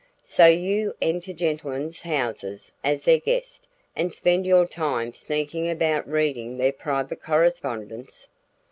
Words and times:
"So 0.23 0.47
you 0.47 0.95
enter 0.99 1.31
gentlemen's 1.31 2.01
houses 2.01 2.71
as 2.83 3.05
their 3.05 3.19
guest 3.19 3.67
and 3.95 4.11
spend 4.11 4.47
your 4.47 4.65
time 4.65 5.13
sneaking 5.13 5.69
about 5.69 6.07
reading 6.09 6.57
their 6.57 6.71
private 6.73 7.21
correspondence?" 7.21 8.27